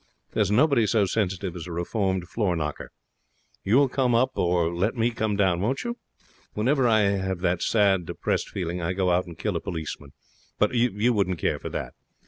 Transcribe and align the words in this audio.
There's 0.31 0.49
nobody 0.49 0.87
so 0.87 1.05
sensitive 1.05 1.55
as 1.55 1.67
a 1.67 1.71
reformed 1.71 2.27
floor 2.27 2.55
knocker. 2.55 2.91
You 3.63 3.75
will 3.77 3.87
come 3.87 4.15
up 4.15 4.31
or 4.35 4.73
let 4.73 4.95
me 4.95 5.11
come 5.11 5.35
down, 5.35 5.61
won't 5.61 5.83
you? 5.83 5.95
Whenever 6.53 6.87
I 6.87 7.01
have 7.01 7.41
that 7.41 7.61
sad, 7.61 8.07
depressed 8.07 8.49
feeling, 8.49 8.81
I 8.81 8.93
go 8.93 9.11
out 9.11 9.27
and 9.27 9.37
kill 9.37 9.55
a 9.55 9.61
policeman. 9.61 10.13
But 10.57 10.73
you 10.73 11.13
wouldn't 11.13 11.37
care 11.37 11.59
for 11.59 11.69
that. 11.69 11.93